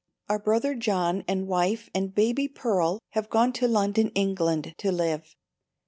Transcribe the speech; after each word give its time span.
Our 0.29 0.39
brother 0.39 0.73
John 0.73 1.23
and 1.27 1.47
wife 1.47 1.91
and 1.93 2.11
baby 2.15 2.47
Pearl 2.47 2.97
have 3.11 3.29
gone 3.29 3.53
to 3.53 3.67
London, 3.67 4.09
England, 4.15 4.73
to 4.79 4.91
live. 4.91 5.35